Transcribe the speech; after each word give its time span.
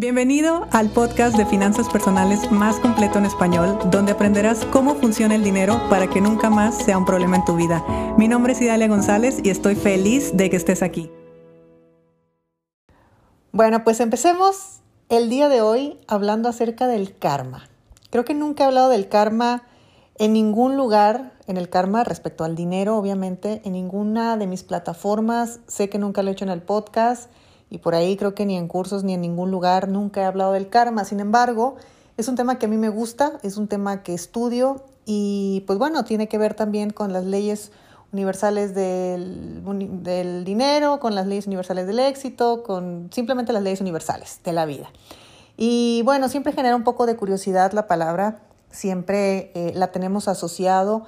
Bienvenido 0.00 0.66
al 0.72 0.88
podcast 0.88 1.36
de 1.36 1.44
finanzas 1.44 1.86
personales 1.90 2.50
más 2.50 2.80
completo 2.80 3.18
en 3.18 3.26
español, 3.26 3.78
donde 3.90 4.12
aprenderás 4.12 4.64
cómo 4.72 4.94
funciona 4.94 5.34
el 5.34 5.44
dinero 5.44 5.78
para 5.90 6.08
que 6.08 6.22
nunca 6.22 6.48
más 6.48 6.74
sea 6.74 6.96
un 6.96 7.04
problema 7.04 7.36
en 7.36 7.44
tu 7.44 7.54
vida. 7.54 7.84
Mi 8.16 8.26
nombre 8.26 8.54
es 8.54 8.62
Idalia 8.62 8.88
González 8.88 9.40
y 9.44 9.50
estoy 9.50 9.74
feliz 9.74 10.34
de 10.34 10.48
que 10.48 10.56
estés 10.56 10.82
aquí. 10.82 11.10
Bueno, 13.52 13.84
pues 13.84 14.00
empecemos 14.00 14.80
el 15.10 15.28
día 15.28 15.50
de 15.50 15.60
hoy 15.60 15.98
hablando 16.08 16.48
acerca 16.48 16.86
del 16.86 17.14
karma. 17.18 17.68
Creo 18.08 18.24
que 18.24 18.32
nunca 18.32 18.64
he 18.64 18.68
hablado 18.68 18.88
del 18.88 19.06
karma 19.10 19.64
en 20.14 20.32
ningún 20.32 20.78
lugar, 20.78 21.34
en 21.46 21.58
el 21.58 21.68
karma 21.68 22.04
respecto 22.04 22.44
al 22.44 22.56
dinero, 22.56 22.96
obviamente, 22.96 23.60
en 23.66 23.74
ninguna 23.74 24.38
de 24.38 24.46
mis 24.46 24.62
plataformas. 24.62 25.60
Sé 25.66 25.90
que 25.90 25.98
nunca 25.98 26.22
lo 26.22 26.30
he 26.30 26.32
hecho 26.32 26.46
en 26.46 26.52
el 26.52 26.62
podcast 26.62 27.28
y 27.70 27.78
por 27.78 27.94
ahí 27.94 28.16
creo 28.16 28.34
que 28.34 28.44
ni 28.44 28.56
en 28.56 28.66
cursos 28.66 29.04
ni 29.04 29.14
en 29.14 29.20
ningún 29.20 29.50
lugar 29.50 29.88
nunca 29.88 30.22
he 30.22 30.24
hablado 30.24 30.52
del 30.52 30.68
karma. 30.68 31.04
Sin 31.04 31.20
embargo, 31.20 31.76
es 32.16 32.28
un 32.28 32.34
tema 32.34 32.58
que 32.58 32.66
a 32.66 32.68
mí 32.68 32.76
me 32.76 32.88
gusta, 32.88 33.38
es 33.42 33.56
un 33.56 33.68
tema 33.68 34.02
que 34.02 34.12
estudio 34.12 34.84
y 35.06 35.62
pues 35.66 35.78
bueno, 35.78 36.04
tiene 36.04 36.28
que 36.28 36.36
ver 36.36 36.54
también 36.54 36.90
con 36.90 37.12
las 37.12 37.24
leyes 37.24 37.70
universales 38.12 38.74
del, 38.74 39.62
del, 40.02 40.44
dinero, 40.44 40.98
con 40.98 41.14
las 41.14 41.26
leyes 41.26 41.46
universales 41.46 41.86
del 41.86 42.00
éxito, 42.00 42.64
con 42.64 43.08
simplemente 43.12 43.52
las 43.52 43.62
leyes 43.62 43.80
universales 43.80 44.40
de 44.44 44.52
la 44.52 44.66
vida. 44.66 44.90
Y 45.56 46.02
bueno, 46.04 46.28
siempre 46.28 46.52
genera 46.52 46.74
un 46.74 46.84
poco 46.84 47.06
de 47.06 47.16
curiosidad 47.16 47.72
la 47.72 47.86
palabra, 47.86 48.40
siempre 48.70 49.52
eh, 49.54 49.72
la 49.74 49.92
tenemos 49.92 50.26
asociado 50.26 51.04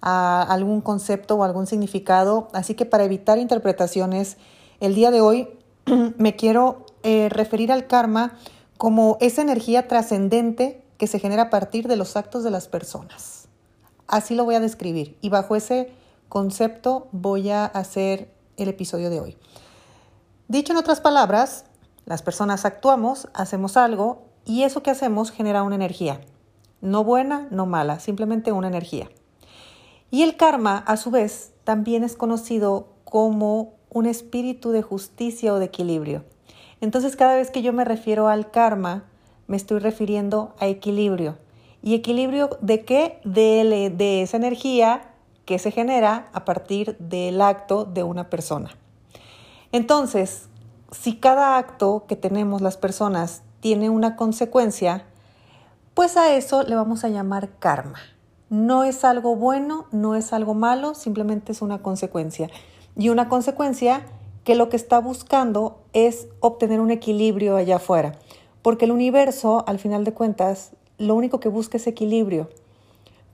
a 0.00 0.42
algún 0.42 0.80
concepto 0.80 1.36
o 1.36 1.44
algún 1.44 1.66
significado, 1.66 2.48
así 2.52 2.74
que 2.74 2.86
para 2.86 3.04
evitar 3.04 3.38
interpretaciones, 3.38 4.36
el 4.80 4.94
día 4.94 5.10
de 5.10 5.20
hoy 5.20 5.48
me 6.18 6.36
quiero 6.36 6.86
eh, 7.02 7.28
referir 7.30 7.70
al 7.70 7.86
karma 7.86 8.36
como 8.76 9.16
esa 9.20 9.42
energía 9.42 9.88
trascendente 9.88 10.84
que 10.98 11.06
se 11.06 11.18
genera 11.18 11.44
a 11.44 11.50
partir 11.50 11.88
de 11.88 11.96
los 11.96 12.16
actos 12.16 12.42
de 12.44 12.50
las 12.50 12.68
personas. 12.68 13.48
Así 14.06 14.34
lo 14.34 14.44
voy 14.44 14.54
a 14.54 14.60
describir 14.60 15.16
y 15.20 15.28
bajo 15.28 15.56
ese 15.56 15.92
concepto 16.28 17.08
voy 17.12 17.50
a 17.50 17.64
hacer 17.64 18.32
el 18.56 18.68
episodio 18.68 19.10
de 19.10 19.20
hoy. 19.20 19.36
Dicho 20.48 20.72
en 20.72 20.78
otras 20.78 21.00
palabras, 21.00 21.64
las 22.04 22.22
personas 22.22 22.64
actuamos, 22.64 23.28
hacemos 23.34 23.76
algo 23.76 24.26
y 24.44 24.62
eso 24.62 24.82
que 24.82 24.90
hacemos 24.90 25.30
genera 25.30 25.62
una 25.62 25.74
energía. 25.74 26.20
No 26.80 27.04
buena, 27.04 27.48
no 27.50 27.66
mala, 27.66 27.98
simplemente 28.00 28.52
una 28.52 28.68
energía. 28.68 29.08
Y 30.10 30.22
el 30.22 30.36
karma, 30.36 30.78
a 30.78 30.96
su 30.96 31.10
vez, 31.10 31.52
también 31.64 32.04
es 32.04 32.14
conocido 32.14 32.88
como 33.04 33.75
un 33.96 34.04
espíritu 34.04 34.72
de 34.72 34.82
justicia 34.82 35.54
o 35.54 35.58
de 35.58 35.64
equilibrio. 35.64 36.22
Entonces, 36.82 37.16
cada 37.16 37.34
vez 37.34 37.50
que 37.50 37.62
yo 37.62 37.72
me 37.72 37.82
refiero 37.82 38.28
al 38.28 38.50
karma, 38.50 39.04
me 39.46 39.56
estoy 39.56 39.78
refiriendo 39.78 40.54
a 40.58 40.66
equilibrio. 40.66 41.38
¿Y 41.82 41.94
equilibrio 41.94 42.50
de 42.60 42.84
qué? 42.84 43.18
De, 43.24 43.90
de 43.96 44.20
esa 44.20 44.36
energía 44.36 45.14
que 45.46 45.58
se 45.58 45.70
genera 45.70 46.28
a 46.34 46.44
partir 46.44 46.98
del 46.98 47.40
acto 47.40 47.86
de 47.86 48.02
una 48.02 48.28
persona. 48.28 48.76
Entonces, 49.72 50.50
si 50.90 51.16
cada 51.16 51.56
acto 51.56 52.04
que 52.06 52.16
tenemos 52.16 52.60
las 52.60 52.76
personas 52.76 53.44
tiene 53.60 53.88
una 53.88 54.14
consecuencia, 54.14 55.06
pues 55.94 56.18
a 56.18 56.34
eso 56.34 56.64
le 56.64 56.76
vamos 56.76 57.02
a 57.04 57.08
llamar 57.08 57.48
karma. 57.58 58.00
No 58.50 58.84
es 58.84 59.04
algo 59.04 59.36
bueno, 59.36 59.86
no 59.90 60.16
es 60.16 60.34
algo 60.34 60.52
malo, 60.52 60.92
simplemente 60.92 61.52
es 61.52 61.62
una 61.62 61.78
consecuencia. 61.78 62.50
Y 62.96 63.08
una 63.10 63.28
consecuencia 63.28 64.06
que 64.44 64.54
lo 64.54 64.68
que 64.68 64.76
está 64.76 64.98
buscando 64.98 65.78
es 65.92 66.28
obtener 66.40 66.80
un 66.80 66.90
equilibrio 66.90 67.56
allá 67.56 67.76
afuera. 67.76 68.18
Porque 68.62 68.84
el 68.86 68.92
universo, 68.92 69.64
al 69.66 69.78
final 69.78 70.04
de 70.04 70.12
cuentas, 70.12 70.72
lo 70.98 71.14
único 71.14 71.40
que 71.40 71.48
busca 71.48 71.76
es 71.76 71.86
equilibrio 71.86 72.48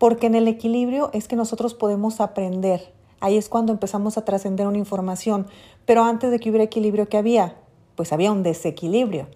porque 0.03 0.27
en 0.27 0.35
el 0.35 0.49
equilibrio 0.49 1.11
es 1.13 1.29
que 1.29 1.37
nosotros 1.37 1.75
podemos 1.75 2.21
aprender. 2.21 2.93
Ahí 3.21 3.37
es 3.37 3.49
cuando 3.49 3.73
empezamos 3.73 4.19
a 4.19 4.25
trascender 4.25 4.67
una 4.67 4.79
información. 4.79 5.47
Pero 5.87 6.03
antes 6.03 6.33
de 6.33 6.41
que 6.41 6.51
hubiera 6.51 6.65
equilibrio, 6.65 7.09
¿qué 7.09 7.19
había? 7.19 7.55
Pues 7.95 8.13
había 8.13 8.33
un 8.33 8.43
desequilibrio. 8.43 9.29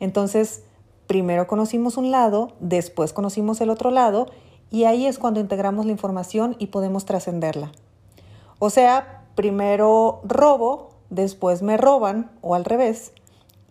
Entonces, 0.00 0.62
primero 1.06 1.46
conocimos 1.46 1.98
un 1.98 2.12
lado, 2.12 2.52
después 2.60 3.12
conocimos 3.12 3.60
el 3.60 3.68
otro 3.68 3.90
lado, 3.90 4.28
y 4.70 4.84
ahí 4.84 5.04
es 5.04 5.18
cuando 5.18 5.38
integramos 5.38 5.84
la 5.84 5.92
información 5.92 6.56
y 6.58 6.68
podemos 6.68 7.04
trascenderla. 7.04 7.72
O 8.58 8.70
sea, 8.70 9.25
primero 9.36 10.20
robo, 10.24 10.90
después 11.10 11.62
me 11.62 11.76
roban, 11.76 12.32
o 12.40 12.56
al 12.56 12.64
revés, 12.64 13.12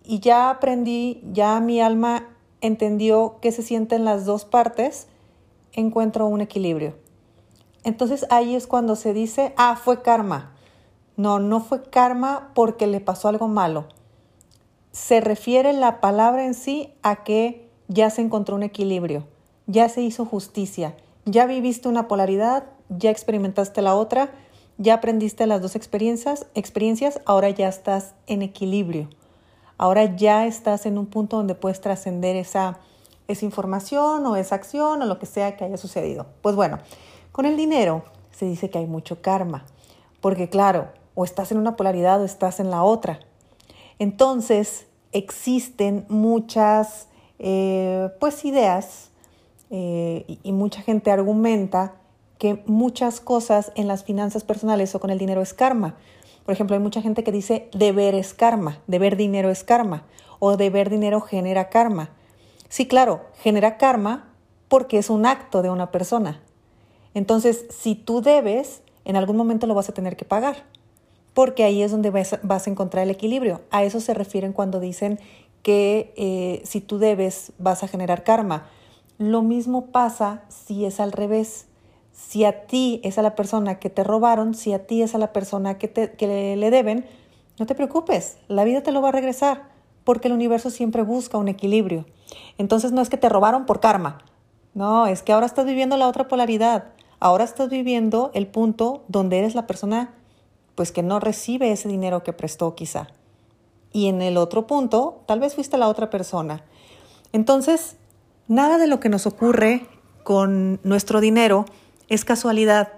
y 0.05 0.19
ya 0.19 0.49
aprendí, 0.49 1.21
ya 1.33 1.59
mi 1.59 1.81
alma 1.81 2.29
entendió 2.61 3.39
qué 3.41 3.51
se 3.51 3.63
sienten 3.63 4.05
las 4.05 4.23
dos 4.25 4.45
partes, 4.45 5.07
encuentro 5.73 6.27
un 6.27 6.39
equilibrio. 6.39 6.95
Entonces 7.83 8.25
ahí 8.29 8.55
es 8.55 8.67
cuando 8.67 8.95
se 8.95 9.13
dice, 9.13 9.53
ah, 9.57 9.75
fue 9.75 10.01
karma. 10.01 10.53
No, 11.17 11.39
no 11.39 11.59
fue 11.59 11.83
karma 11.83 12.51
porque 12.53 12.87
le 12.87 12.99
pasó 12.99 13.27
algo 13.27 13.47
malo. 13.47 13.85
Se 14.91 15.21
refiere 15.21 15.73
la 15.73 15.99
palabra 15.99 16.45
en 16.45 16.53
sí 16.53 16.93
a 17.03 17.23
que 17.23 17.69
ya 17.87 18.09
se 18.09 18.21
encontró 18.21 18.55
un 18.55 18.63
equilibrio, 18.63 19.27
ya 19.67 19.89
se 19.89 20.01
hizo 20.01 20.25
justicia, 20.25 20.95
ya 21.25 21.45
viviste 21.45 21.89
una 21.89 22.07
polaridad, 22.07 22.63
ya 22.89 23.11
experimentaste 23.11 23.81
la 23.81 23.95
otra, 23.95 24.31
ya 24.77 24.95
aprendiste 24.95 25.47
las 25.47 25.61
dos 25.61 25.75
experiencias, 25.75 26.47
experiencias, 26.55 27.21
ahora 27.25 27.49
ya 27.49 27.67
estás 27.67 28.15
en 28.27 28.41
equilibrio. 28.41 29.09
Ahora 29.77 30.15
ya 30.15 30.45
estás 30.45 30.85
en 30.85 30.97
un 30.97 31.05
punto 31.05 31.37
donde 31.37 31.55
puedes 31.55 31.81
trascender 31.81 32.35
esa 32.35 32.79
esa 33.27 33.45
información 33.45 34.25
o 34.25 34.35
esa 34.35 34.55
acción 34.55 35.01
o 35.01 35.05
lo 35.05 35.19
que 35.19 35.25
sea 35.25 35.55
que 35.57 35.65
haya 35.65 35.77
sucedido. 35.77 36.27
Pues 36.41 36.55
bueno, 36.55 36.79
con 37.31 37.45
el 37.45 37.57
dinero 37.57 38.03
se 38.31 38.45
dice 38.45 38.69
que 38.69 38.77
hay 38.77 38.87
mucho 38.87 39.21
karma, 39.21 39.65
porque 40.21 40.49
claro, 40.49 40.89
o 41.15 41.23
estás 41.23 41.51
en 41.51 41.57
una 41.57 41.75
polaridad 41.75 42.21
o 42.21 42.25
estás 42.25 42.59
en 42.59 42.69
la 42.69 42.83
otra. 42.83 43.19
Entonces, 43.99 44.87
existen 45.11 46.05
muchas 46.09 47.07
eh, 47.39 48.09
pues 48.19 48.43
ideas 48.45 49.11
eh, 49.69 50.25
y, 50.27 50.39
y 50.43 50.51
mucha 50.51 50.81
gente 50.81 51.11
argumenta 51.11 51.95
que 52.37 52.63
muchas 52.65 53.19
cosas 53.19 53.71
en 53.75 53.87
las 53.87 54.03
finanzas 54.03 54.43
personales 54.43 54.93
o 54.95 54.99
con 54.99 55.09
el 55.09 55.17
dinero 55.17 55.41
es 55.41 55.53
karma. 55.53 55.95
Por 56.45 56.53
ejemplo, 56.53 56.75
hay 56.75 56.81
mucha 56.81 57.01
gente 57.01 57.23
que 57.23 57.31
dice 57.31 57.69
deber 57.73 58.13
es 58.15 58.33
karma, 58.33 58.81
deber 58.87 59.15
dinero 59.15 59.49
es 59.49 59.63
karma 59.63 60.05
o 60.39 60.57
deber 60.57 60.89
dinero 60.89 61.21
genera 61.21 61.69
karma. 61.69 62.09
Sí, 62.69 62.87
claro, 62.87 63.21
genera 63.41 63.77
karma 63.77 64.29
porque 64.67 64.97
es 64.97 65.09
un 65.09 65.25
acto 65.25 65.61
de 65.61 65.69
una 65.69 65.91
persona. 65.91 66.41
Entonces, 67.13 67.65
si 67.69 67.95
tú 67.95 68.21
debes, 68.21 68.81
en 69.05 69.15
algún 69.15 69.37
momento 69.37 69.67
lo 69.67 69.75
vas 69.75 69.89
a 69.89 69.93
tener 69.93 70.17
que 70.17 70.25
pagar, 70.25 70.65
porque 71.33 71.63
ahí 71.63 71.81
es 71.81 71.91
donde 71.91 72.09
vas, 72.09 72.33
a 72.33 72.69
encontrar 72.69 73.03
el 73.03 73.09
equilibrio. 73.09 73.61
A 73.71 73.83
eso 73.83 73.99
se 73.99 74.13
refieren 74.13 74.53
cuando 74.53 74.79
dicen 74.79 75.19
que 75.63 76.13
eh, 76.15 76.61
si 76.65 76.81
tú 76.81 76.97
debes, 76.97 77.53
vas 77.57 77.83
a 77.83 77.87
generar 77.87 78.23
karma. 78.23 78.67
Lo 79.17 79.41
mismo 79.41 79.87
pasa 79.87 80.43
si 80.49 80.85
es 80.85 80.99
al 80.99 81.11
revés. 81.11 81.67
Si 82.15 82.45
a 82.45 82.65
ti 82.65 83.01
es 83.03 83.19
a 83.19 83.21
la 83.21 83.35
persona 83.35 83.77
que 83.77 83.91
te 83.91 84.03
robaron, 84.03 84.55
si 84.55 84.73
a 84.73 84.87
ti 84.87 85.03
es 85.03 85.13
a 85.13 85.19
la 85.19 85.33
persona 85.33 85.77
que, 85.77 85.87
te, 85.87 86.13
que 86.13 86.55
le 86.55 86.71
deben, 86.71 87.05
no 87.59 87.65
te 87.65 87.75
preocupes, 87.75 88.37
la 88.47 88.63
vida 88.63 88.81
te 88.81 88.91
lo 88.91 89.01
va 89.01 89.09
a 89.09 89.11
regresar 89.11 89.69
porque 90.03 90.29
el 90.29 90.33
universo 90.33 90.69
siempre 90.69 91.03
busca 91.03 91.37
un 91.37 91.49
equilibrio. 91.49 92.05
Entonces 92.57 92.91
no 92.91 93.01
es 93.01 93.09
que 93.09 93.17
te 93.17 93.29
robaron 93.29 93.65
por 93.65 93.79
karma, 93.79 94.23
no, 94.75 95.07
es 95.07 95.23
que 95.23 95.31
ahora 95.31 95.45
estás 95.45 95.65
viviendo 95.65 95.95
la 95.95 96.07
otra 96.07 96.27
polaridad, 96.27 96.89
ahora 97.21 97.45
estás 97.45 97.69
viviendo 97.69 98.31
el 98.33 98.45
punto 98.45 99.03
donde 99.07 99.39
eres 99.39 99.55
la 99.55 99.67
persona 99.67 100.13
pues 100.75 100.91
que 100.91 101.01
no 101.01 101.21
recibe 101.21 101.71
ese 101.71 101.87
dinero 101.87 102.23
que 102.23 102.33
prestó 102.33 102.75
quizá. 102.75 103.07
Y 103.93 104.07
en 104.07 104.21
el 104.21 104.35
otro 104.35 104.67
punto, 104.67 105.21
tal 105.25 105.39
vez 105.39 105.55
fuiste 105.55 105.77
la 105.77 105.87
otra 105.87 106.09
persona. 106.09 106.65
Entonces, 107.31 107.95
nada 108.49 108.77
de 108.77 108.87
lo 108.87 108.99
que 108.99 109.07
nos 109.07 109.25
ocurre 109.25 109.87
con 110.23 110.81
nuestro 110.83 111.21
dinero 111.21 111.63
es 112.09 112.25
casualidad. 112.25 112.93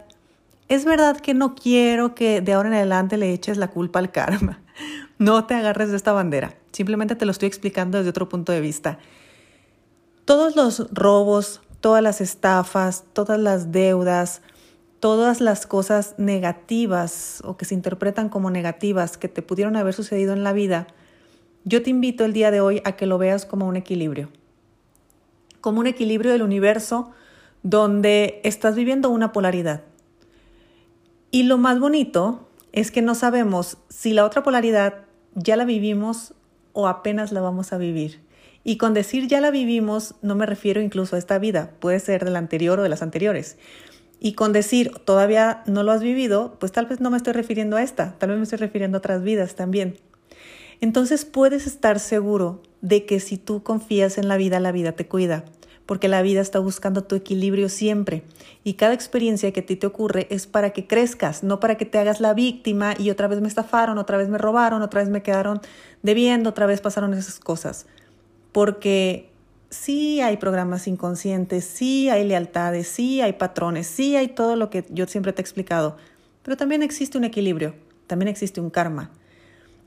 Es 0.68 0.86
verdad 0.86 1.18
que 1.18 1.34
no 1.34 1.56
quiero 1.56 2.14
que 2.16 2.42
de 2.42 2.54
ahora 2.54 2.70
en 2.70 2.76
adelante 2.76 3.18
le 3.18 3.32
eches 3.32 3.58
la 3.58 3.70
culpa 3.70 4.00
al 4.00 4.12
karma. 4.12 4.62
No 5.20 5.46
te 5.46 5.56
agarres 5.56 5.90
de 5.90 5.98
esta 5.98 6.12
bandera. 6.12 6.54
Simplemente 6.72 7.16
te 7.16 7.26
lo 7.26 7.32
estoy 7.32 7.48
explicando 7.48 7.98
desde 7.98 8.12
otro 8.12 8.30
punto 8.30 8.52
de 8.52 8.62
vista. 8.62 9.00
Todos 10.26 10.56
los 10.56 10.94
robos, 10.94 11.62
todas 11.82 12.04
las 12.04 12.22
estafas, 12.22 13.04
todas 13.14 13.40
las 13.40 13.72
deudas, 13.72 14.44
todas 15.00 15.42
las 15.42 15.66
cosas 15.66 16.14
negativas 16.18 17.42
o 17.44 17.58
que 17.58 17.66
se 17.66 17.74
interpretan 17.74 18.30
como 18.30 18.52
negativas 18.52 19.18
que 19.18 19.28
te 19.28 19.42
pudieron 19.42 19.76
haber 19.76 19.96
sucedido 19.96 20.34
en 20.34 20.44
la 20.44 20.54
vida, 20.54 20.86
yo 21.64 21.82
te 21.82 21.90
invito 21.90 22.24
el 22.24 22.34
día 22.34 22.52
de 22.52 22.62
hoy 22.62 22.82
a 22.86 22.94
que 22.94 23.06
lo 23.06 23.18
veas 23.18 23.46
como 23.46 23.68
un 23.68 23.76
equilibrio. 23.76 24.30
Como 25.62 25.80
un 25.80 25.88
equilibrio 25.88 26.32
del 26.32 26.44
universo 26.44 27.12
donde 27.64 28.42
estás 28.44 28.76
viviendo 28.76 29.10
una 29.10 29.32
polaridad. 29.32 29.84
Y 31.32 31.44
lo 31.44 31.58
más 31.58 31.80
bonito 31.80 32.48
es 32.72 32.92
que 32.92 33.02
no 33.02 33.16
sabemos 33.16 33.78
si 33.90 34.14
la 34.14 34.26
otra 34.26 34.44
polaridad 34.44 35.06
ya 35.36 35.56
la 35.56 35.66
vivimos 35.66 36.34
o 36.74 36.88
apenas 36.88 37.32
la 37.32 37.42
vamos 37.42 37.74
a 37.74 37.78
vivir. 37.78 38.22
Y 38.64 38.78
con 38.78 38.94
decir 38.94 39.28
ya 39.28 39.42
la 39.42 39.52
vivimos 39.52 40.16
no 40.22 40.36
me 40.36 40.46
refiero 40.46 40.82
incluso 40.82 41.16
a 41.16 41.20
esta 41.20 41.40
vida, 41.40 41.72
puede 41.80 42.00
ser 42.00 42.26
de 42.26 42.32
la 42.32 42.40
anterior 42.40 42.80
o 42.80 42.84
de 42.84 42.90
las 42.90 43.02
anteriores. 43.02 43.58
Y 44.20 44.34
con 44.34 44.52
decir 44.52 44.92
todavía 45.06 45.64
no 45.66 45.84
lo 45.84 45.92
has 45.92 46.02
vivido, 46.02 46.58
pues 46.60 46.72
tal 46.72 46.86
vez 46.86 47.00
no 47.00 47.10
me 47.10 47.18
estoy 47.18 47.34
refiriendo 47.34 47.78
a 47.78 47.84
esta, 47.84 48.18
tal 48.18 48.30
vez 48.30 48.38
me 48.38 48.44
estoy 48.44 48.60
refiriendo 48.60 48.98
a 48.98 49.00
otras 49.00 49.24
vidas 49.24 49.56
también. 49.56 49.98
Entonces 50.82 51.26
puedes 51.26 51.66
estar 51.66 52.00
seguro 52.00 52.62
de 52.82 53.06
que 53.06 53.20
si 53.20 53.38
tú 53.38 53.64
confías 53.64 54.18
en 54.18 54.28
la 54.28 54.38
vida, 54.38 54.60
la 54.60 54.72
vida 54.72 54.92
te 54.92 55.08
cuida, 55.08 55.46
porque 55.88 56.10
la 56.10 56.22
vida 56.22 56.42
está 56.42 56.60
buscando 56.60 57.04
tu 57.04 57.16
equilibrio 57.16 57.70
siempre. 57.70 58.24
Y 58.64 58.74
cada 58.74 58.94
experiencia 58.94 59.52
que 59.54 59.62
a 59.62 59.66
ti 59.66 59.78
te 59.78 59.88
ocurre 59.88 60.28
es 60.30 60.46
para 60.46 60.72
que 60.72 60.86
crezcas, 60.86 61.44
no 61.44 61.60
para 61.60 61.78
que 61.78 61.86
te 61.86 61.98
hagas 61.98 62.20
la 62.22 62.36
víctima 62.36 62.94
y 63.00 63.10
otra 63.10 63.28
vez 63.28 63.42
me 63.42 63.48
estafaron, 63.48 63.98
otra 63.98 64.18
vez 64.18 64.28
me 64.28 64.38
robaron, 64.38 64.82
otra 64.82 65.02
vez 65.02 65.10
me 65.10 65.24
quedaron 65.24 65.62
debiendo, 66.04 66.52
otra 66.52 66.66
vez 66.66 66.82
pasaron 66.82 67.14
esas 67.14 67.40
cosas. 67.40 67.88
Porque 68.52 69.32
sí 69.70 70.20
hay 70.20 70.38
programas 70.38 70.88
inconscientes, 70.88 71.64
sí 71.64 72.10
hay 72.10 72.28
lealtades, 72.28 72.90
sí 72.90 73.22
hay 73.22 73.34
patrones, 73.34 73.88
sí 73.88 74.18
hay 74.18 74.28
todo 74.28 74.58
lo 74.58 74.70
que 74.70 74.86
yo 74.90 75.08
siempre 75.08 75.32
te 75.32 75.42
he 75.42 75.44
explicado, 75.44 75.98
pero 76.44 76.58
también 76.58 76.84
existe 76.84 77.18
un 77.18 77.24
equilibrio, 77.24 77.76
también 78.08 78.28
existe 78.28 78.60
un 78.60 78.70
karma. 78.70 79.10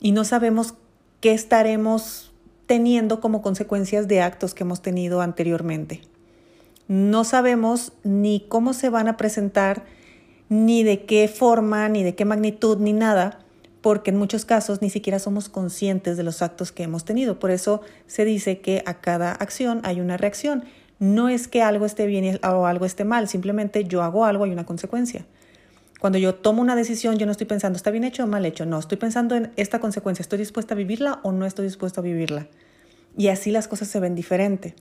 Y 0.01 0.13
no 0.13 0.25
sabemos 0.25 0.75
qué 1.21 1.33
estaremos 1.33 2.30
teniendo 2.71 3.19
como 3.19 3.43
consecuencias 3.43 4.07
de 4.07 4.21
actos 4.21 4.55
que 4.55 4.63
hemos 4.63 4.81
tenido 4.81 5.23
anteriormente. 5.23 6.03
No 6.87 7.25
sabemos 7.25 7.95
ni 8.05 8.47
cómo 8.49 8.75
se 8.75 8.91
van 8.91 9.09
a 9.09 9.17
presentar, 9.17 9.83
ni 10.49 10.85
de 10.85 11.05
qué 11.05 11.27
forma, 11.27 11.89
ni 11.89 12.05
de 12.05 12.15
qué 12.15 12.25
magnitud, 12.25 12.79
ni 12.79 12.93
nada, 12.93 13.41
porque 13.81 14.13
en 14.13 14.19
muchos 14.19 14.45
casos 14.45 14.83
ni 14.83 14.89
siquiera 14.89 15.19
somos 15.19 15.49
conscientes 15.49 16.17
de 16.17 16.23
los 16.23 16.43
actos 16.43 16.71
que 16.71 16.85
hemos 16.85 17.05
tenido. 17.05 17.41
Por 17.41 17.51
eso 17.51 17.81
se 18.07 18.25
dice 18.25 18.61
que 18.61 18.85
a 18.87 19.01
cada 19.01 19.33
acción 19.33 19.81
hay 19.83 20.01
una 20.01 20.17
reacción. 20.17 20.63
No 21.01 21.29
es 21.29 21.49
que 21.49 21.63
algo 21.63 21.87
esté 21.87 22.07
bien 22.07 22.39
o 22.45 22.67
algo 22.67 22.87
esté 22.87 23.03
mal, 23.03 23.27
simplemente 23.27 23.83
yo 23.83 24.05
hago 24.05 24.25
algo 24.25 24.47
y 24.47 24.53
una 24.53 24.65
consecuencia. 24.65 25.27
Cuando 26.01 26.19
yo 26.19 26.35
tomo 26.35 26.63
una 26.63 26.75
decisión, 26.75 27.19
yo 27.19 27.27
no 27.27 27.33
estoy 27.33 27.47
pensando, 27.47 27.77
¿está 27.77 27.91
bien 27.91 28.05
hecho 28.05 28.25
o 28.25 28.27
mal 28.27 28.47
hecho? 28.47 28.65
No, 28.65 28.79
estoy 28.79 28.97
pensando 28.97 29.37
en 29.37 29.53
esta 29.57 29.81
consecuencia, 29.81 30.23
¿estoy 30.23 30.39
dispuesta 30.39 30.73
a 30.73 30.77
vivirla 30.77 31.21
o 31.23 31.31
no 31.31 31.45
estoy 31.45 31.67
dispuesta 31.67 32.01
a 32.01 32.05
vivirla? 32.05 32.49
Y 33.19 33.29
así 33.29 33.51
las 33.51 33.69
cosas 33.69 33.89
se 33.89 34.01
ven 34.01 34.15
diferente. 34.15 34.75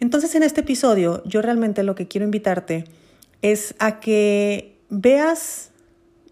Entonces, 0.00 0.34
en 0.34 0.42
este 0.42 0.62
episodio, 0.62 1.22
yo 1.26 1.42
realmente 1.42 1.82
lo 1.82 1.94
que 1.94 2.08
quiero 2.08 2.24
invitarte 2.24 2.84
es 3.42 3.74
a 3.78 4.00
que 4.00 4.78
veas 4.88 5.72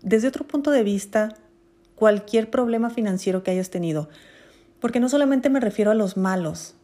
desde 0.00 0.28
otro 0.28 0.46
punto 0.46 0.70
de 0.70 0.82
vista 0.82 1.36
cualquier 1.94 2.50
problema 2.50 2.88
financiero 2.88 3.42
que 3.42 3.50
hayas 3.50 3.68
tenido. 3.68 4.08
Porque 4.80 5.00
no 5.00 5.10
solamente 5.10 5.50
me 5.50 5.60
refiero 5.60 5.90
a 5.90 5.94
los 5.94 6.16
malos, 6.16 6.74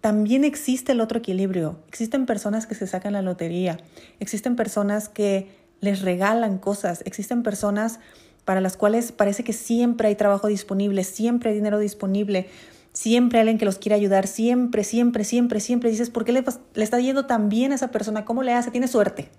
también 0.00 0.44
existe 0.44 0.92
el 0.92 1.00
otro 1.00 1.18
equilibrio. 1.18 1.78
Existen 1.88 2.26
personas 2.26 2.66
que 2.66 2.74
se 2.74 2.86
sacan 2.86 3.14
la 3.14 3.22
lotería, 3.22 3.78
existen 4.20 4.54
personas 4.54 5.08
que 5.08 5.63
les 5.84 6.02
regalan 6.02 6.58
cosas, 6.58 7.02
existen 7.04 7.42
personas 7.42 8.00
para 8.44 8.60
las 8.60 8.76
cuales 8.76 9.12
parece 9.12 9.44
que 9.44 9.52
siempre 9.52 10.08
hay 10.08 10.16
trabajo 10.16 10.48
disponible, 10.48 11.04
siempre 11.04 11.50
hay 11.50 11.56
dinero 11.56 11.78
disponible, 11.78 12.48
siempre 12.92 13.38
hay 13.38 13.42
alguien 13.42 13.58
que 13.58 13.64
los 13.64 13.78
quiere 13.78 13.94
ayudar, 13.94 14.26
siempre, 14.26 14.84
siempre, 14.84 15.24
siempre, 15.24 15.60
siempre. 15.60 15.90
Dices, 15.90 16.10
¿por 16.10 16.24
qué 16.24 16.32
le, 16.32 16.44
está 16.74 16.98
yendo 17.00 17.26
tan 17.26 17.48
bien 17.48 17.72
a 17.72 17.74
esa 17.74 17.88
persona? 17.88 18.24
¿Cómo 18.24 18.42
le 18.42 18.52
hace? 18.52 18.70
Tiene 18.70 18.88
suerte. 18.88 19.30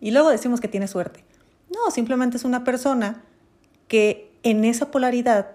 Y 0.00 0.10
luego 0.10 0.30
decimos 0.30 0.60
que 0.60 0.68
tiene 0.68 0.88
suerte. 0.88 1.24
No, 1.72 1.90
simplemente 1.90 2.36
es 2.36 2.44
una 2.44 2.64
persona 2.64 3.22
que 3.88 4.32
en 4.42 4.64
esa 4.64 4.90
polaridad 4.90 5.52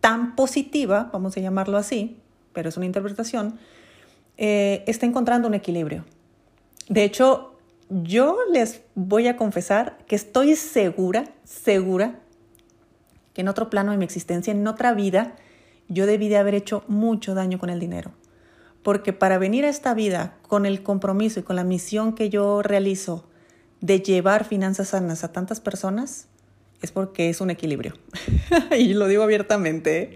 tan 0.00 0.34
positiva, 0.34 1.10
vamos 1.12 1.36
a 1.36 1.40
llamarlo 1.40 1.76
así, 1.78 2.18
pero 2.52 2.68
es 2.68 2.76
una 2.76 2.86
interpretación, 2.86 3.58
eh, 4.36 4.84
está 4.86 5.06
encontrando 5.06 5.48
un 5.48 5.54
equilibrio. 5.54 6.04
De 6.88 7.04
hecho, 7.04 7.51
yo 7.92 8.38
les 8.50 8.82
voy 8.94 9.28
a 9.28 9.36
confesar 9.36 9.98
que 10.06 10.16
estoy 10.16 10.56
segura, 10.56 11.24
segura, 11.44 12.20
que 13.34 13.42
en 13.42 13.48
otro 13.48 13.68
plano 13.68 13.92
de 13.92 13.98
mi 13.98 14.04
existencia, 14.04 14.50
en 14.50 14.66
otra 14.66 14.94
vida, 14.94 15.36
yo 15.88 16.06
debí 16.06 16.28
de 16.28 16.38
haber 16.38 16.54
hecho 16.54 16.84
mucho 16.88 17.34
daño 17.34 17.58
con 17.58 17.68
el 17.68 17.80
dinero. 17.80 18.12
Porque 18.82 19.12
para 19.12 19.36
venir 19.38 19.64
a 19.64 19.68
esta 19.68 19.92
vida 19.92 20.38
con 20.48 20.64
el 20.64 20.82
compromiso 20.82 21.40
y 21.40 21.42
con 21.42 21.56
la 21.56 21.64
misión 21.64 22.14
que 22.14 22.30
yo 22.30 22.62
realizo 22.62 23.28
de 23.80 24.00
llevar 24.00 24.44
finanzas 24.44 24.88
sanas 24.88 25.22
a 25.22 25.32
tantas 25.32 25.60
personas, 25.60 26.28
es 26.80 26.92
porque 26.92 27.28
es 27.28 27.40
un 27.40 27.50
equilibrio. 27.50 27.94
y 28.78 28.94
lo 28.94 29.06
digo 29.06 29.22
abiertamente. 29.22 30.14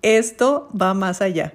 Esto 0.00 0.68
va 0.80 0.94
más 0.94 1.20
allá. 1.20 1.52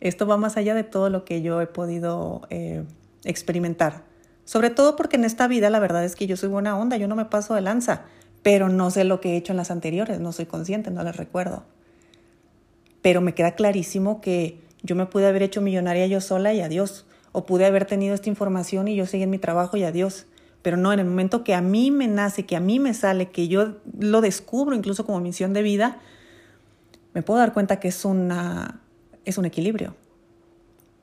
Esto 0.00 0.26
va 0.26 0.36
más 0.36 0.56
allá 0.58 0.74
de 0.74 0.84
todo 0.84 1.08
lo 1.08 1.24
que 1.24 1.40
yo 1.40 1.60
he 1.60 1.66
podido 1.66 2.42
eh, 2.50 2.84
experimentar. 3.24 4.13
Sobre 4.44 4.70
todo 4.70 4.96
porque 4.96 5.16
en 5.16 5.24
esta 5.24 5.48
vida 5.48 5.70
la 5.70 5.80
verdad 5.80 6.04
es 6.04 6.16
que 6.16 6.26
yo 6.26 6.36
soy 6.36 6.48
buena 6.48 6.78
onda, 6.78 6.96
yo 6.96 7.08
no 7.08 7.16
me 7.16 7.24
paso 7.24 7.54
de 7.54 7.62
lanza, 7.62 8.02
pero 8.42 8.68
no 8.68 8.90
sé 8.90 9.04
lo 9.04 9.20
que 9.20 9.32
he 9.32 9.36
hecho 9.36 9.52
en 9.52 9.56
las 9.56 9.70
anteriores, 9.70 10.20
no 10.20 10.32
soy 10.32 10.46
consciente, 10.46 10.90
no 10.90 11.02
les 11.02 11.16
recuerdo. 11.16 11.64
Pero 13.00 13.20
me 13.20 13.34
queda 13.34 13.52
clarísimo 13.52 14.20
que 14.20 14.60
yo 14.82 14.96
me 14.96 15.06
pude 15.06 15.26
haber 15.26 15.42
hecho 15.42 15.60
millonaria 15.60 16.06
yo 16.06 16.20
sola 16.20 16.52
y 16.52 16.60
adiós, 16.60 17.06
o 17.32 17.46
pude 17.46 17.66
haber 17.66 17.84
tenido 17.84 18.14
esta 18.14 18.28
información 18.28 18.86
y 18.88 18.96
yo 18.96 19.06
seguí 19.06 19.22
en 19.22 19.30
mi 19.30 19.38
trabajo 19.38 19.76
y 19.76 19.84
adiós 19.84 20.26
pero 20.64 20.78
no, 20.78 20.94
en 20.94 20.98
el 20.98 21.04
momento 21.04 21.44
que 21.44 21.54
a 21.54 21.60
mí 21.60 21.90
me 21.90 22.08
nace, 22.08 22.46
que 22.46 22.56
a 22.56 22.60
mí 22.60 22.80
me 22.80 22.94
sale, 22.94 23.28
que 23.28 23.48
yo 23.48 23.74
lo 24.00 24.22
descubro 24.22 24.74
incluso 24.74 25.04
como 25.04 25.20
misión 25.20 25.52
de 25.52 25.60
vida, 25.60 26.00
me 27.12 27.22
puedo 27.22 27.38
dar 27.38 27.52
cuenta 27.52 27.80
que 27.80 27.88
es, 27.88 28.06
una, 28.06 28.80
es 29.26 29.36
un 29.36 29.44
equilibrio, 29.44 29.94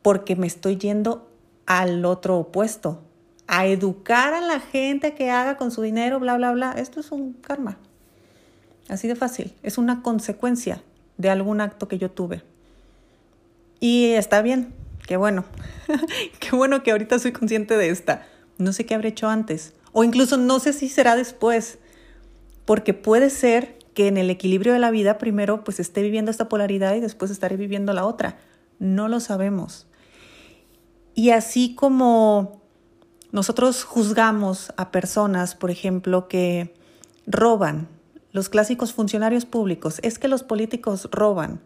porque 0.01 0.35
me 0.35 0.47
estoy 0.47 0.77
yendo 0.77 1.29
al 1.67 2.05
otro 2.05 2.39
opuesto, 2.39 3.03
a 3.47 3.65
educar 3.67 4.33
a 4.33 4.41
la 4.41 4.59
gente 4.59 5.13
que 5.13 5.29
haga 5.29 5.57
con 5.57 5.71
su 5.71 5.81
dinero, 5.81 6.19
bla, 6.19 6.38
bla, 6.38 6.51
bla. 6.51 6.71
Esto 6.73 6.99
es 6.99 7.11
un 7.11 7.33
karma. 7.33 7.77
Así 8.88 9.07
de 9.07 9.15
fácil. 9.15 9.53
Es 9.63 9.77
una 9.77 10.01
consecuencia 10.01 10.83
de 11.17 11.29
algún 11.29 11.61
acto 11.61 11.88
que 11.88 11.97
yo 11.97 12.11
tuve. 12.11 12.43
Y 13.79 14.11
está 14.11 14.41
bien. 14.41 14.73
Qué 15.07 15.17
bueno. 15.17 15.45
Qué 16.39 16.55
bueno 16.55 16.83
que 16.83 16.91
ahorita 16.91 17.19
soy 17.19 17.31
consciente 17.31 17.77
de 17.77 17.89
esta 17.89 18.25
no 18.61 18.73
sé 18.73 18.85
qué 18.85 18.95
habré 18.95 19.09
hecho 19.09 19.27
antes, 19.27 19.73
o 19.91 20.03
incluso 20.03 20.38
no 20.38 20.59
sé 20.59 20.71
si 20.71 20.88
será 20.88 21.15
después, 21.15 21.79
porque 22.65 22.93
puede 22.93 23.29
ser 23.29 23.77
que 23.93 24.07
en 24.07 24.17
el 24.17 24.29
equilibrio 24.29 24.71
de 24.71 24.79
la 24.79 24.91
vida 24.91 25.17
primero 25.17 25.63
pues 25.63 25.79
esté 25.79 26.01
viviendo 26.01 26.31
esta 26.31 26.47
polaridad 26.47 26.95
y 26.95 27.01
después 27.01 27.29
estaré 27.31 27.57
viviendo 27.57 27.91
la 27.91 28.05
otra. 28.05 28.38
No 28.79 29.09
lo 29.09 29.19
sabemos. 29.19 29.88
Y 31.13 31.31
así 31.31 31.75
como 31.75 32.61
nosotros 33.31 33.83
juzgamos 33.83 34.73
a 34.77 34.91
personas, 34.91 35.55
por 35.55 35.71
ejemplo, 35.71 36.27
que 36.27 36.73
roban, 37.25 37.88
los 38.33 38.50
clásicos 38.50 38.93
funcionarios 38.93 39.45
públicos, 39.45 40.00
es 40.03 40.17
que 40.19 40.27
los 40.27 40.43
políticos 40.43 41.09
roban. 41.11 41.59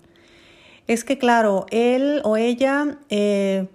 Es 0.88 1.04
que, 1.04 1.18
claro, 1.18 1.66
él 1.72 2.22
o 2.24 2.38
ella 2.38 2.98
eh, 3.10 3.68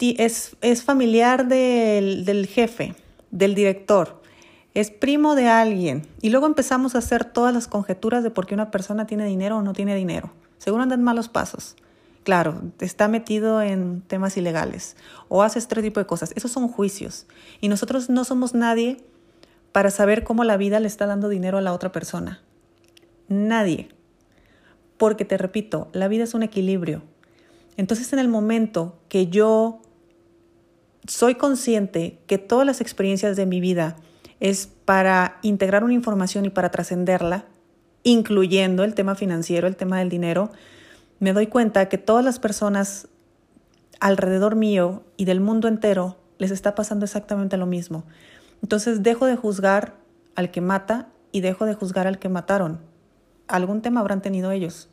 es, 0.00 0.56
es 0.60 0.82
familiar 0.82 1.48
del, 1.48 2.24
del 2.24 2.46
jefe, 2.46 2.94
del 3.30 3.54
director, 3.54 4.22
es 4.74 4.90
primo 4.90 5.34
de 5.34 5.48
alguien. 5.48 6.06
Y 6.20 6.30
luego 6.30 6.46
empezamos 6.46 6.94
a 6.94 6.98
hacer 6.98 7.24
todas 7.24 7.54
las 7.54 7.68
conjeturas 7.68 8.22
de 8.22 8.30
por 8.30 8.46
qué 8.46 8.54
una 8.54 8.70
persona 8.70 9.06
tiene 9.06 9.24
dinero 9.24 9.58
o 9.58 9.62
no 9.62 9.72
tiene 9.72 9.94
dinero. 9.94 10.32
Seguro 10.58 10.82
andan 10.82 11.02
malos 11.02 11.28
pasos. 11.28 11.76
Claro, 12.24 12.62
está 12.80 13.06
metido 13.06 13.60
en 13.60 14.00
temas 14.00 14.36
ilegales 14.38 14.96
o 15.28 15.42
hace 15.42 15.58
este 15.58 15.82
tipo 15.82 16.00
de 16.00 16.06
cosas. 16.06 16.32
Esos 16.34 16.50
son 16.50 16.68
juicios. 16.68 17.26
Y 17.60 17.68
nosotros 17.68 18.08
no 18.08 18.24
somos 18.24 18.54
nadie 18.54 19.04
para 19.72 19.90
saber 19.90 20.24
cómo 20.24 20.42
la 20.42 20.56
vida 20.56 20.80
le 20.80 20.88
está 20.88 21.06
dando 21.06 21.28
dinero 21.28 21.58
a 21.58 21.60
la 21.60 21.74
otra 21.74 21.92
persona. 21.92 22.42
Nadie. 23.28 23.90
Porque 24.96 25.26
te 25.26 25.36
repito, 25.36 25.88
la 25.92 26.08
vida 26.08 26.24
es 26.24 26.32
un 26.32 26.42
equilibrio. 26.42 27.02
Entonces 27.76 28.12
en 28.14 28.18
el 28.18 28.28
momento 28.28 28.98
que 29.08 29.26
yo 29.26 29.82
soy 31.06 31.34
consciente 31.34 32.20
que 32.26 32.38
todas 32.38 32.66
las 32.66 32.80
experiencias 32.80 33.36
de 33.36 33.44
mi 33.44 33.60
vida 33.60 33.96
es 34.40 34.66
para 34.66 35.38
integrar 35.42 35.84
una 35.84 35.92
información 35.92 36.46
y 36.46 36.50
para 36.50 36.70
trascenderla, 36.70 37.44
incluyendo 38.02 38.82
el 38.84 38.94
tema 38.94 39.14
financiero, 39.14 39.66
el 39.66 39.76
tema 39.76 39.98
del 39.98 40.08
dinero, 40.08 40.50
me 41.24 41.32
doy 41.32 41.46
cuenta 41.46 41.88
que 41.88 41.96
todas 41.96 42.22
las 42.22 42.38
personas 42.38 43.08
alrededor 43.98 44.56
mío 44.56 45.04
y 45.16 45.24
del 45.24 45.40
mundo 45.40 45.68
entero 45.68 46.18
les 46.36 46.50
está 46.50 46.74
pasando 46.74 47.06
exactamente 47.06 47.56
lo 47.56 47.64
mismo. 47.64 48.04
Entonces 48.60 49.02
dejo 49.02 49.24
de 49.24 49.34
juzgar 49.34 49.94
al 50.34 50.50
que 50.50 50.60
mata 50.60 51.08
y 51.32 51.40
dejo 51.40 51.64
de 51.64 51.72
juzgar 51.72 52.06
al 52.06 52.18
que 52.18 52.28
mataron. 52.28 52.78
Algún 53.48 53.80
tema 53.80 54.00
habrán 54.00 54.20
tenido 54.20 54.50
ellos. 54.50 54.90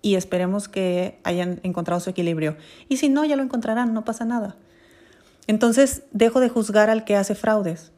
Y 0.00 0.14
esperemos 0.14 0.68
que 0.68 1.18
hayan 1.24 1.58
encontrado 1.64 1.98
su 1.98 2.10
equilibrio. 2.10 2.56
Y 2.88 2.98
si 2.98 3.08
no, 3.08 3.24
ya 3.24 3.34
lo 3.34 3.42
encontrarán, 3.42 3.94
no 3.94 4.04
pasa 4.04 4.24
nada. 4.24 4.54
Entonces 5.48 6.04
dejo 6.12 6.38
de 6.38 6.50
juzgar 6.50 6.88
al 6.88 7.02
que 7.02 7.16
hace 7.16 7.34
fraudes, 7.34 7.90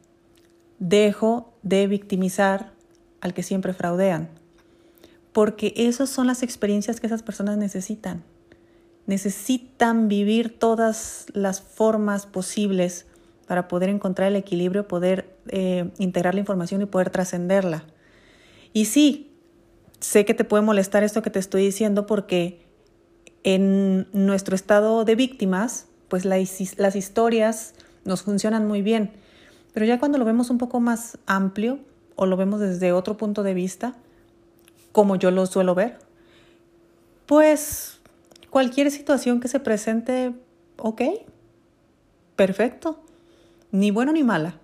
dejo 0.79 1.53
de 1.61 1.85
victimizar 1.85 2.71
al 3.21 3.35
que 3.35 3.43
siempre 3.43 3.73
fraudean, 3.73 4.29
porque 5.33 5.73
esas 5.75 6.09
son 6.09 6.27
las 6.27 6.43
experiencias 6.43 6.99
que 6.99 7.07
esas 7.07 7.23
personas 7.23 7.57
necesitan. 7.57 8.23
Necesitan 9.05 10.07
vivir 10.07 10.59
todas 10.59 11.25
las 11.33 11.61
formas 11.61 12.25
posibles 12.25 13.05
para 13.47 13.67
poder 13.67 13.89
encontrar 13.89 14.27
el 14.27 14.35
equilibrio, 14.35 14.87
poder 14.87 15.35
eh, 15.47 15.91
integrar 15.97 16.35
la 16.35 16.41
información 16.41 16.81
y 16.81 16.85
poder 16.85 17.09
trascenderla. 17.09 17.85
Y 18.73 18.85
sí, 18.85 19.31
sé 19.99 20.25
que 20.25 20.33
te 20.33 20.43
puede 20.43 20.63
molestar 20.63 21.03
esto 21.03 21.21
que 21.21 21.29
te 21.29 21.39
estoy 21.39 21.63
diciendo 21.63 22.05
porque 22.05 22.61
en 23.43 24.07
nuestro 24.13 24.55
estado 24.55 25.05
de 25.05 25.15
víctimas, 25.15 25.87
pues 26.07 26.25
las 26.25 26.95
historias 26.95 27.73
nos 28.05 28.21
funcionan 28.23 28.67
muy 28.67 28.81
bien. 28.81 29.11
Pero 29.73 29.85
ya 29.85 29.99
cuando 29.99 30.17
lo 30.17 30.25
vemos 30.25 30.49
un 30.49 30.57
poco 30.57 30.79
más 30.79 31.17
amplio 31.25 31.79
o 32.15 32.25
lo 32.25 32.37
vemos 32.37 32.59
desde 32.59 32.91
otro 32.91 33.17
punto 33.17 33.43
de 33.43 33.53
vista, 33.53 33.95
como 34.91 35.15
yo 35.15 35.31
lo 35.31 35.45
suelo 35.45 35.75
ver, 35.75 35.97
pues 37.25 37.99
cualquier 38.49 38.91
situación 38.91 39.39
que 39.39 39.47
se 39.47 39.59
presente, 39.59 40.33
ok, 40.77 41.01
perfecto, 42.35 42.99
ni 43.71 43.91
bueno 43.91 44.11
ni 44.11 44.23
mala. 44.23 44.55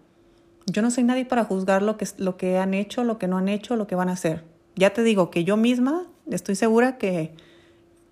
Yo 0.66 0.82
no 0.82 0.90
soy 0.90 1.04
nadie 1.04 1.26
para 1.26 1.44
juzgar 1.44 1.84
lo 1.84 1.98
que, 1.98 2.08
lo 2.18 2.38
que 2.38 2.58
han 2.58 2.74
hecho, 2.74 3.04
lo 3.04 3.20
que 3.20 3.28
no 3.28 3.38
han 3.38 3.50
hecho, 3.50 3.76
lo 3.76 3.86
que 3.86 3.96
van 3.96 4.10
a 4.10 4.14
hacer. 4.14 4.44
Ya 4.76 4.92
te 4.92 5.04
digo 5.04 5.30
que 5.30 5.44
yo 5.44 5.58
misma 5.58 6.08
estoy 6.30 6.56
segura 6.56 6.98
que, 6.98 7.34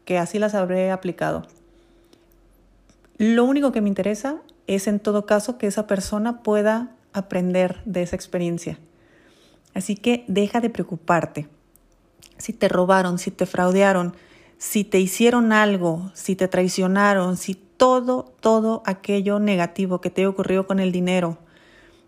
que 0.06 0.20
así 0.20 0.38
las 0.38 0.54
habré 0.54 0.92
aplicado. 0.92 1.48
Lo 3.18 3.44
único 3.46 3.72
que 3.72 3.82
me 3.82 3.90
interesa 3.90 4.42
es 4.68 4.88
en 4.88 5.00
todo 5.00 5.26
caso 5.26 5.58
que 5.58 5.68
esa 5.68 5.88
persona 5.88 6.44
pueda 6.44 6.92
aprender 7.12 7.82
de 7.86 8.04
esa 8.04 8.16
experiencia. 8.16 8.80
Así 9.74 9.96
que 9.96 10.24
deja 10.28 10.62
de 10.62 10.70
preocuparte. 10.70 11.48
Si 12.38 12.54
te 12.54 12.68
robaron, 12.68 13.20
si 13.20 13.32
te 13.32 13.46
fraudearon, 13.46 14.16
si 14.58 14.84
te 14.84 15.00
hicieron 15.00 15.52
algo, 15.52 16.12
si 16.14 16.36
te 16.36 16.48
traicionaron, 16.48 17.38
si 17.38 17.56
todo, 17.56 18.34
todo 18.40 18.82
aquello 18.86 19.40
negativo 19.40 20.00
que 20.02 20.10
te 20.10 20.26
ocurrió 20.26 20.66
con 20.68 20.80
el 20.80 20.92
dinero, 20.92 21.38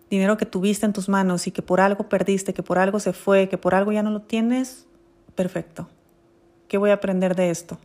dinero 0.09 0.37
que 0.37 0.45
tuviste 0.45 0.85
en 0.85 0.93
tus 0.93 1.09
manos 1.09 1.47
y 1.47 1.51
que 1.51 1.61
por 1.61 1.81
algo 1.81 2.07
perdiste, 2.07 2.53
que 2.53 2.63
por 2.63 2.79
algo 2.79 2.99
se 2.99 3.13
fue, 3.13 3.49
que 3.49 3.57
por 3.57 3.75
algo 3.75 3.91
ya 3.91 4.03
no 4.03 4.11
lo 4.11 4.21
tienes, 4.21 4.85
perfecto. 5.35 5.89
¿Qué 6.67 6.77
voy 6.77 6.91
a 6.91 6.93
aprender 6.95 7.35
de 7.35 7.49
esto? 7.49 7.77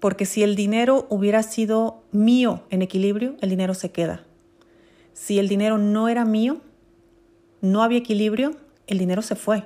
Porque 0.00 0.26
si 0.26 0.42
el 0.42 0.54
dinero 0.54 1.06
hubiera 1.08 1.42
sido 1.42 2.02
mío 2.12 2.62
en 2.70 2.82
equilibrio, 2.82 3.36
el 3.40 3.50
dinero 3.50 3.74
se 3.74 3.90
queda. 3.90 4.22
Si 5.12 5.38
el 5.38 5.48
dinero 5.48 5.78
no 5.78 6.08
era 6.08 6.24
mío, 6.24 6.58
no 7.60 7.82
había 7.82 7.98
equilibrio, 7.98 8.52
el 8.86 8.98
dinero 8.98 9.22
se 9.22 9.34
fue. 9.34 9.64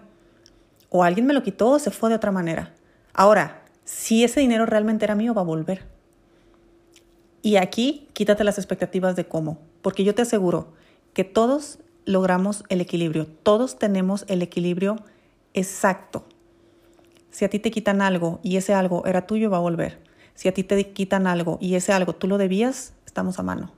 O 0.95 1.03
alguien 1.03 1.27
me 1.27 1.33
lo 1.33 1.43
quitó 1.43 1.71
o 1.71 1.79
se 1.79 1.91
fue 1.91 2.11
de 2.11 2.17
otra 2.17 2.31
manera. 2.31 2.75
Ahora, 3.15 3.63
si 3.85 4.25
ese 4.25 4.41
dinero 4.41 4.67
realmente 4.67 5.07
era 5.07 5.15
mío, 5.15 5.33
va 5.33 5.41
a 5.41 5.45
volver. 5.45 5.87
Y 7.41 7.57
aquí 7.57 8.09
quítate 8.13 8.45
las 8.45 8.59
expectativas 8.59 9.17
de 9.17 9.27
cómo, 9.27 9.59
porque 9.81 10.05
yo 10.05 10.15
te 10.15 10.23
aseguro 10.23 10.75
que 11.15 11.25
todos 11.25 11.79
logramos 12.05 12.63
el 12.69 12.83
equilibrio, 12.83 13.27
todos 13.27 13.79
tenemos 13.79 14.27
el 14.29 14.43
equilibrio 14.43 14.97
exacto. 15.55 16.27
Si 17.31 17.47
a 17.47 17.49
ti 17.49 17.59
te 17.59 17.71
quitan 17.71 18.03
algo 18.03 18.39
y 18.43 18.59
ese 18.59 18.75
algo 18.75 19.07
era 19.07 19.27
tuyo, 19.27 19.51
va 19.51 19.57
a 19.57 19.61
volver. 19.61 19.99
Si 20.35 20.49
a 20.49 20.55
ti 20.55 20.63
te 20.63 20.93
quitan 20.93 21.27
algo 21.27 21.57
y 21.59 21.75
ese 21.75 21.95
algo 21.95 22.15
tú 22.15 22.29
lo 22.29 22.37
debías, 22.37 22.93
estamos 23.07 23.39
a 23.39 23.43
mano. 23.43 23.73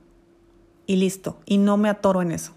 Y 0.85 0.97
listo. 0.97 1.37
Y 1.45 1.59
no 1.59 1.77
me 1.77 1.87
atoro 1.87 2.21
en 2.21 2.33
eso. 2.33 2.51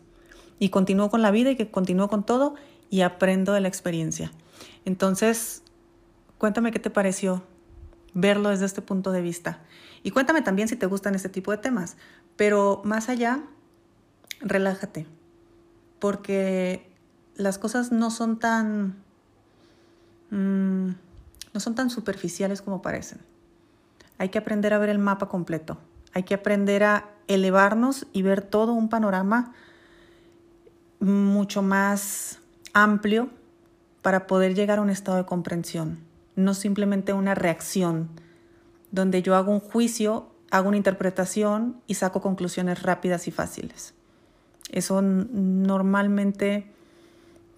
Y 0.58 0.70
continúo 0.70 1.10
con 1.10 1.22
la 1.22 1.30
vida 1.30 1.52
y 1.52 1.56
que 1.56 1.70
continúo 1.70 2.08
con 2.08 2.26
todo 2.26 2.56
y 2.90 3.02
aprendo 3.02 3.52
de 3.52 3.60
la 3.60 3.68
experiencia. 3.68 4.32
Entonces, 4.84 5.62
cuéntame 6.38 6.70
qué 6.70 6.78
te 6.78 6.90
pareció 6.90 7.42
verlo 8.14 8.48
desde 8.50 8.66
este 8.66 8.82
punto 8.82 9.12
de 9.12 9.22
vista. 9.22 9.60
Y 10.02 10.10
cuéntame 10.10 10.42
también 10.42 10.68
si 10.68 10.76
te 10.76 10.86
gustan 10.86 11.14
este 11.14 11.28
tipo 11.28 11.50
de 11.50 11.58
temas. 11.58 11.96
Pero 12.36 12.82
más 12.84 13.08
allá, 13.08 13.42
relájate. 14.40 15.06
Porque 15.98 16.90
las 17.34 17.58
cosas 17.58 17.92
no 17.92 18.10
son 18.10 18.38
tan... 18.38 18.96
Mm, 20.30 20.90
no 21.54 21.60
son 21.60 21.74
tan 21.74 21.90
superficiales 21.90 22.62
como 22.62 22.82
parecen. 22.82 23.18
Hay 24.18 24.28
que 24.28 24.38
aprender 24.38 24.74
a 24.74 24.78
ver 24.78 24.90
el 24.90 24.98
mapa 24.98 25.28
completo. 25.28 25.78
Hay 26.12 26.24
que 26.24 26.34
aprender 26.34 26.84
a 26.84 27.10
elevarnos 27.26 28.06
y 28.12 28.22
ver 28.22 28.42
todo 28.42 28.72
un 28.72 28.88
panorama 28.88 29.52
mucho 31.00 31.62
más 31.62 32.40
amplio 32.72 33.30
para 34.08 34.26
poder 34.26 34.54
llegar 34.54 34.78
a 34.78 34.80
un 34.80 34.88
estado 34.88 35.18
de 35.18 35.26
comprensión, 35.26 35.98
no 36.34 36.54
simplemente 36.54 37.12
una 37.12 37.34
reacción 37.34 38.08
donde 38.90 39.20
yo 39.20 39.36
hago 39.36 39.52
un 39.52 39.60
juicio, 39.60 40.30
hago 40.50 40.68
una 40.68 40.78
interpretación 40.78 41.82
y 41.86 41.92
saco 41.92 42.22
conclusiones 42.22 42.82
rápidas 42.82 43.28
y 43.28 43.32
fáciles. 43.32 43.92
Eso 44.72 45.02
normalmente 45.02 46.72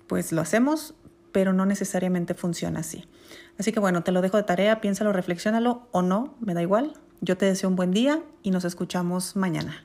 pues 0.09 0.33
lo 0.33 0.41
hacemos, 0.41 0.95
pero 1.31 1.53
no 1.53 1.67
necesariamente 1.67 2.35
funciona 2.35 2.81
así. 2.81 3.05
Así 3.57 3.71
que 3.71 3.79
bueno, 3.79 4.03
te 4.03 4.11
lo 4.11 4.21
dejo 4.21 4.37
de 4.37 4.43
tarea, 4.43 4.81
piénsalo, 4.81 5.13
reflexiónalo 5.13 5.87
o 5.93 6.03
no, 6.03 6.35
me 6.41 6.55
da 6.55 6.63
igual. 6.63 6.95
Yo 7.21 7.37
te 7.37 7.47
deseo 7.47 7.69
un 7.69 7.77
buen 7.77 7.93
día 7.93 8.25
y 8.43 8.51
nos 8.51 8.65
escuchamos 8.65 9.37
mañana. 9.37 9.85